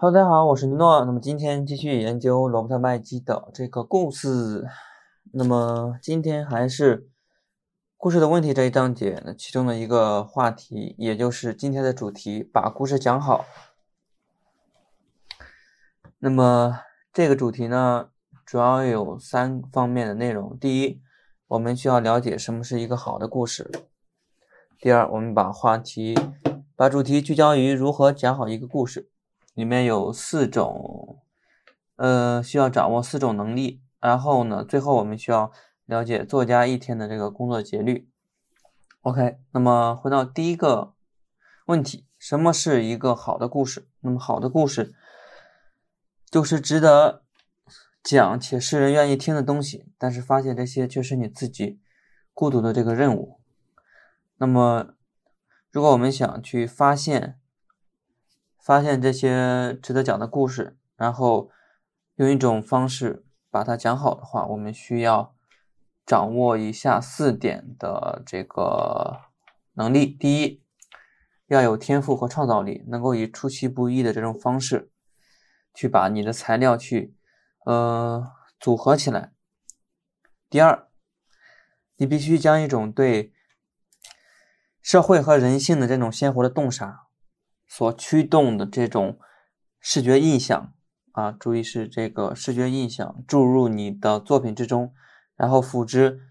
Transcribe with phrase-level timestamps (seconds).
[0.00, 1.04] Hello，大家好，我是尼诺。
[1.04, 4.64] 那么今天继续研究罗伯特麦基的这个故事。
[5.32, 7.08] 那么今天还是
[7.96, 13.44] 故事的问题这一章节，那其中的一个话题，也就是今天的主题，把故事讲好。
[16.20, 16.78] 那么
[17.12, 18.10] 这个主题呢，
[18.46, 20.56] 主要有三方面的内容。
[20.56, 21.02] 第一，
[21.48, 23.68] 我们需要了解什么是一个好的故事。
[24.78, 26.16] 第二，我们把话题、
[26.76, 29.10] 把主题聚焦于如何讲好一个故事。
[29.58, 31.20] 里面有四种，
[31.96, 33.82] 呃，需要掌握四种能力。
[33.98, 35.50] 然后呢，最后我们需要
[35.84, 38.08] 了解作家一天的这个工作节律。
[39.00, 40.94] OK，那么回到第一个
[41.66, 43.88] 问题，什么是一个好的故事？
[43.98, 44.94] 那么好的故事
[46.30, 47.24] 就是值得
[48.00, 51.80] 讲且世人愿意听的东西，但是发现这些却是你自己
[52.32, 53.40] 孤独的这个任务。
[54.36, 54.94] 那么，
[55.72, 57.37] 如果我们想去发现，
[58.68, 61.50] 发现这些值得讲的故事，然后
[62.16, 65.34] 用一种方式把它讲好的话，我们需要
[66.04, 69.22] 掌握以下四点的这个
[69.72, 70.62] 能力：第一，
[71.46, 74.90] 要有天赋和创造力，能够以出其不意的这种方式
[75.72, 77.16] 去把你的材料去
[77.64, 78.22] 呃
[78.60, 79.32] 组合起来；
[80.50, 80.90] 第二，
[81.96, 83.32] 你必须将一种对
[84.82, 87.07] 社会和人性的这种鲜活的洞察。
[87.68, 89.18] 所驱动的这种
[89.78, 90.72] 视觉印象
[91.12, 94.94] 啊，注意是这个视觉印象注入你的作品之中，
[95.36, 96.22] 然后辅之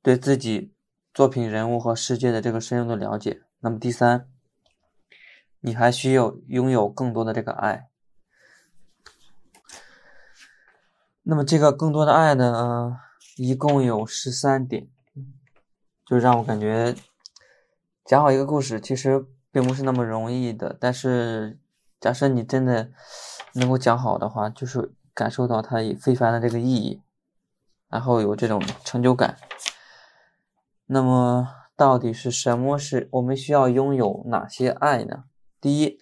[0.00, 0.72] 对自己
[1.12, 3.42] 作品人物和世界的这个深入的了解。
[3.58, 4.28] 那么第三，
[5.60, 7.88] 你还需要拥有更多的这个爱。
[11.24, 13.00] 那么这个更多的爱呢，
[13.36, 14.88] 一共有十三点，
[16.06, 16.94] 就让我感觉
[18.04, 19.26] 讲好一个故事，其实。
[19.56, 21.58] 并不是那么容易的，但是
[21.98, 22.90] 假设你真的
[23.54, 27.00] 能够讲好的话，就是感受到它非凡的这个意义，
[27.88, 29.38] 然后有这种成就感。
[30.84, 35.24] 那么，到底是什么是我们需要拥有哪些爱呢？
[35.58, 35.98] 第一，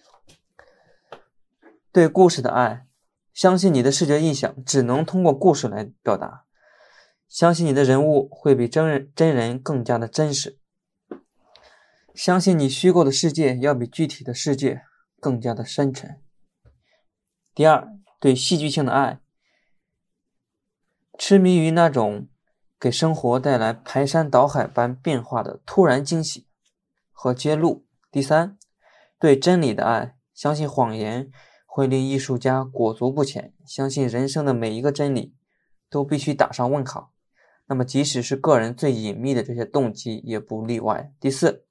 [1.93, 2.85] 对故事的爱，
[3.33, 6.43] 相信你的视觉印象只能通过故事来表达，
[7.29, 10.59] 相信你的人物会比真人真人更加的真实。
[12.15, 14.83] 相信你虚构的世界要比具体的世界
[15.19, 16.21] 更加的深沉。
[17.53, 17.89] 第二，
[18.21, 19.19] 对戏剧性的爱，
[21.19, 22.29] 痴迷于那种
[22.79, 26.47] 给生活带来排山倒海般变化的突然惊喜
[27.11, 27.85] 和揭露。
[28.09, 28.57] 第三，
[29.19, 31.29] 对真理的爱，相信谎言
[31.65, 35.35] 会令艺术家裹足不前，相信人生的每一个真理
[35.89, 37.11] 都必须打上问号。
[37.67, 41.11] 那么，即使是个人最隐秘的这些动机也不例外。
[41.19, 41.63] 第四。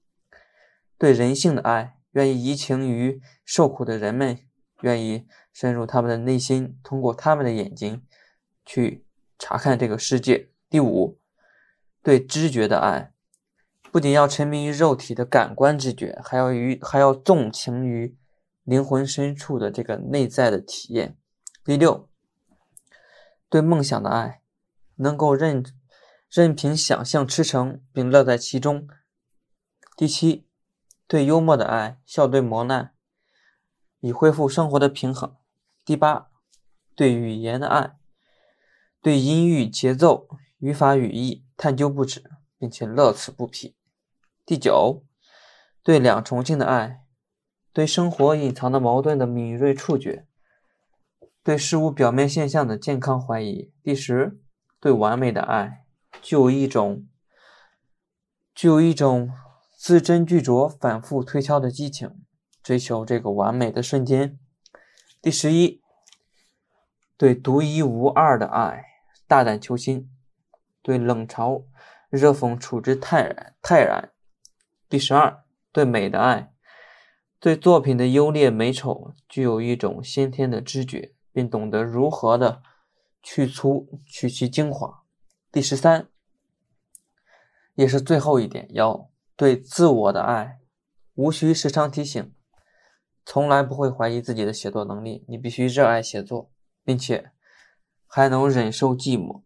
[1.04, 4.38] 对人性的爱，愿意移情于受苦的人们，
[4.80, 8.02] 愿意深入他们的内心，通过他们的眼睛
[8.64, 9.04] 去
[9.38, 10.48] 查看这个世界。
[10.70, 11.18] 第五，
[12.02, 13.12] 对知觉的爱，
[13.92, 18.16] 不仅要沉迷于肉体的感官知觉，还要于还要纵情于
[18.62, 21.18] 灵魂深处的这个内在的体验。
[21.66, 22.08] 第六，
[23.50, 24.40] 对梦想的爱，
[24.96, 25.62] 能够任
[26.30, 28.88] 任凭想象驰骋，并乐在其中。
[29.98, 30.46] 第七。
[31.06, 32.94] 对幽默的爱，笑对磨难，
[34.00, 35.36] 以恢复生活的平衡。
[35.84, 36.30] 第八，
[36.94, 37.98] 对语言的爱，
[39.02, 40.26] 对音域、节奏、
[40.58, 42.24] 语法、语义探究不止，
[42.58, 43.76] 并且乐此不疲。
[44.46, 45.04] 第九，
[45.82, 47.04] 对两重性的爱，
[47.74, 50.26] 对生活隐藏的矛盾的敏锐触觉，
[51.42, 53.70] 对事物表面现象的健康怀疑。
[53.82, 54.40] 第十，
[54.80, 55.84] 对完美的爱，
[56.22, 57.06] 具有一种，
[58.54, 59.30] 具有一种。
[59.84, 62.24] 字斟句酌、反复推敲的激情，
[62.62, 64.38] 追求这个完美的瞬间。
[65.20, 65.82] 第十一，
[67.18, 68.82] 对独一无二的爱，
[69.26, 70.10] 大胆求新，
[70.80, 71.66] 对冷嘲
[72.08, 74.10] 热讽处之泰然泰然。
[74.88, 76.54] 第十二，对美的爱，
[77.38, 82.62] 对作品的优劣美丑具有一种先天的知觉，并懂得如何的
[83.22, 85.02] 去粗取其精华。
[85.52, 86.08] 第十三，
[87.74, 89.10] 也是最后一点要。
[89.36, 90.60] 对自我的爱，
[91.14, 92.32] 无需时常提醒，
[93.24, 95.24] 从来不会怀疑自己的写作能力。
[95.28, 96.50] 你必须热爱写作，
[96.84, 97.32] 并且
[98.06, 99.42] 还能忍受寂寞。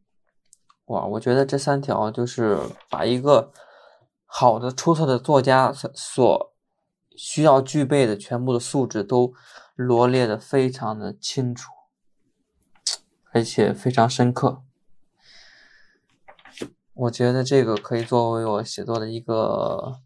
[0.86, 2.58] 哇，我觉得这三条就是
[2.88, 3.52] 把一个
[4.24, 6.54] 好的、出色的作家所
[7.16, 9.32] 需要具备的全部的素质都
[9.74, 11.72] 罗列的非常的清楚，
[13.32, 14.62] 而且非常深刻。
[17.00, 20.00] 我觉得这个可以作为我写作的一个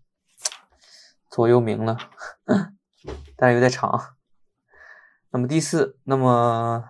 [1.30, 1.96] 座右铭了，
[3.34, 4.16] 但是有点长。
[5.30, 6.84] 那么第四，那么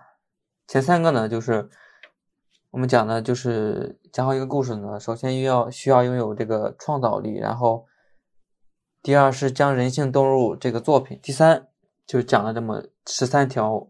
[0.67, 1.69] 前三个呢，就是
[2.71, 7.87] 我们讲的，就是讲好一个故事呢，首先要需要拥有这个创造力，然后
[9.01, 11.69] 第二是将人性动入这个作品，第三
[12.05, 13.87] 就讲了这么十三条，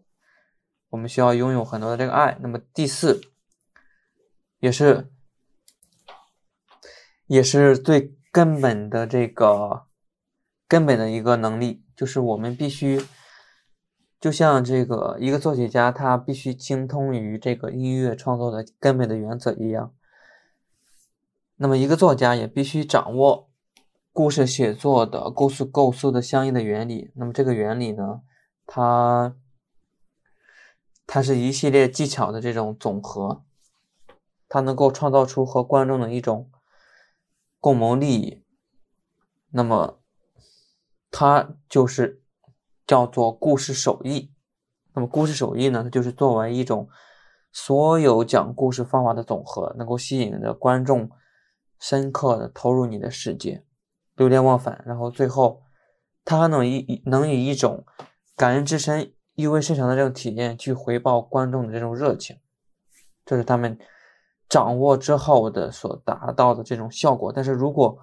[0.89, 2.37] 我们需要拥有很多的这个爱。
[2.39, 3.19] 那么第四
[4.59, 5.11] 也是
[7.33, 9.85] 也是最根本的这个
[10.67, 13.03] 根本的一个能力，就是我们必须。
[14.19, 19.91] 就像这个一个作曲家，他必须精通于这个音乐创作的根本的原则一样，
[21.55, 23.49] 那么一个作家也必须掌握
[24.13, 27.11] 故事写作的故事构思的相应的原理。
[27.15, 28.21] 那么这个原理呢，
[28.67, 29.35] 它
[31.07, 33.43] 它是一系列技巧的这种总和，
[34.47, 36.49] 它能够创造出和观众的一种
[37.63, 38.43] 共谋利益。
[39.51, 40.01] 那么
[41.09, 42.19] 它就是。
[42.85, 44.29] 叫做故事手艺，
[44.93, 45.83] 那么故事手艺呢？
[45.83, 46.89] 它就是作为一种
[47.49, 51.09] 所有讲故事方法的总和，能够吸引着观众
[51.79, 53.63] 深刻的投入你的世界，
[54.17, 54.83] 流连忘返。
[54.85, 55.63] 然后最后，
[56.25, 57.85] 它还能以能以一种
[58.35, 62.37] 感人至深、意味深长的这种体验去回报观众的这种热情，
[63.25, 63.79] 这是他们
[64.53, 67.31] 掌握之后的所达到的这种效果。
[67.33, 67.97] 但是如果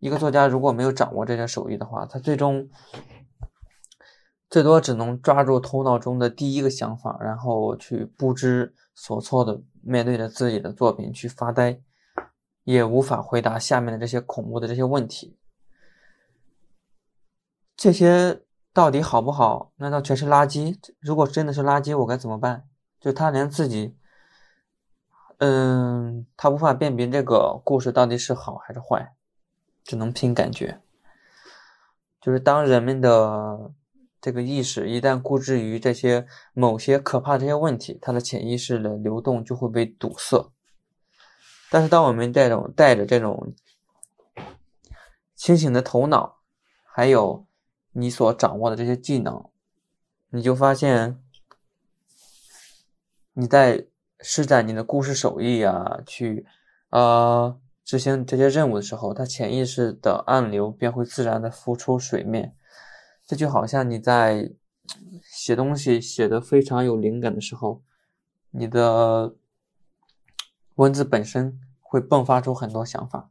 [0.00, 2.68] 一个作家如果没有掌握这些手艺的话，他最终。
[4.50, 11.78] 最多只能抓住头脑中的第一个想法，然后去不知所措的面对着自己的作品去发呆，
[12.64, 15.36] 也无法回答下面的这些恐怖的这些问题。
[17.76, 18.40] 这些
[18.72, 19.72] 到底好不好？
[19.76, 20.74] 难道全是垃圾？
[20.98, 22.66] 如果真的是垃圾，我该怎么办？
[22.98, 23.98] 就他连自己，
[25.38, 29.14] 嗯，他无法辨别这个故事到底是好还是坏，
[29.82, 30.80] 只能凭感觉。
[32.20, 33.72] 就是当人们的。
[34.20, 40.50] 这个意识一旦固执于这些某些可怕这些问题，他的潜意识的流动就会被堵塞。
[41.70, 43.54] 但是，当我们这种带着这种
[45.36, 46.40] 清醒的头脑，
[46.82, 47.46] 还有
[47.92, 49.48] 你所掌握的这些技能，
[50.30, 51.22] 你就发现
[53.34, 53.86] 你在
[54.20, 56.46] 施展你的故事手艺啊，去
[56.90, 62.54] 呃执行这些任务的时候，它潜意识的暗流便会自然的浮出水面。
[63.24, 64.52] 这就好像你在
[65.22, 67.82] 写东西写的非常有灵感的时候，
[68.50, 69.34] 你的
[70.76, 73.30] 文字本身会迸发出很多想法。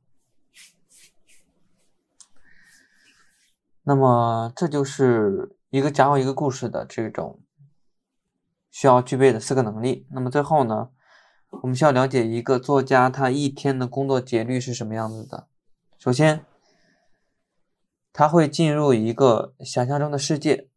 [3.83, 7.39] 那么，这就是一个讲好一个故事的这种
[8.77, 10.05] 需要具备的四个能力。
[10.11, 10.89] 那么最后呢，
[11.63, 15.47] 我们需要了解一个作家他一天的工作节律是什么样子的。
[15.97, 16.45] 首先。
[18.19, 20.67] 他会进入一个想象中的世界。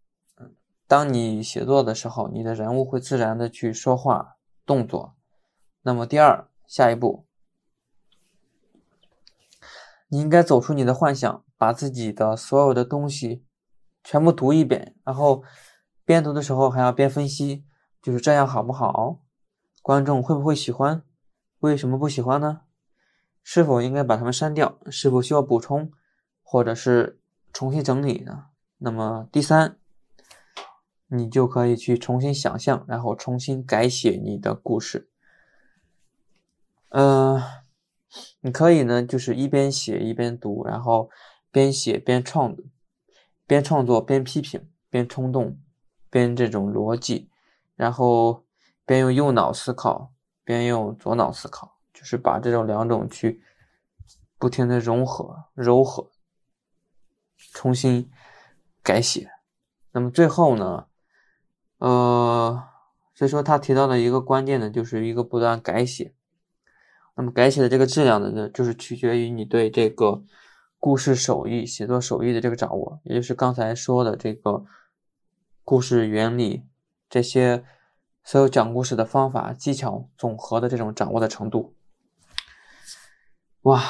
[0.87, 4.37] 当你写作的时候，你的人物会自然的去说话、
[4.67, 5.14] 动作。
[5.81, 7.25] 那么，第二，下一步，
[10.08, 13.43] 你应该走出你的幻想，把自己的所有的东西
[14.05, 15.43] 全部读一遍，然后
[16.05, 17.64] 边读的时候还要边分析，
[18.02, 19.20] 就是这样好不好？
[19.82, 21.02] 观众会不会喜欢？
[21.61, 22.62] 为什么不喜欢呢？
[23.43, 24.79] 是否应该把它们删掉？
[24.91, 25.91] 是否需要补充？
[26.43, 27.17] 或者是？
[27.52, 28.47] 重新整理呢？
[28.79, 29.76] 那么第三，
[31.08, 35.10] 你就可以去重新想象，然后重新改写你的故事。
[36.91, 37.43] 呃，
[38.43, 41.10] 你可以呢，就是一边写一边读，然后
[41.51, 42.56] 边写边创，
[43.48, 45.58] 边创作边批评，边冲动，
[46.08, 47.30] 边这种逻辑，
[47.81, 48.44] 然后
[48.84, 50.13] 边用右脑思考，
[50.44, 53.43] 边用左脑思考，就是把这种两种去
[54.39, 56.10] 不停的融合、糅合。
[57.55, 58.10] 重新
[58.82, 59.31] 改写，
[59.93, 60.89] 那么最后呢？
[61.79, 62.63] 呃，
[63.15, 66.15] 所以说他提到的一个关键呢，就是一个不断改写。
[67.15, 70.22] 那么改写的这个质量呢，就是取决于你对这个
[70.79, 74.67] 故事手艺、写作手艺的这个掌握，也就是刚才说的这个
[75.65, 76.67] 故事原理，
[77.10, 77.64] 这些
[78.24, 81.74] 所有讲故事的方法、技巧总和的这种掌握的程度。
[83.62, 83.82] 哇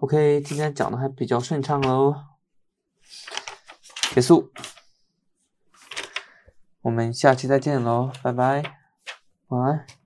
[0.00, 2.28] ，OK，今天讲的还比较顺畅哦。
[4.14, 4.50] 结束，
[6.80, 8.78] 我们下期再见喽，拜拜，
[9.48, 10.01] 晚安。